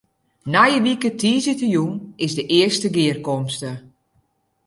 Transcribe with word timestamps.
Nije 0.53 0.79
wike 0.85 1.09
tiisdeitejûn 1.19 1.95
is 2.25 2.33
de 2.37 2.43
earste 2.57 2.87
gearkomste. 2.95 3.71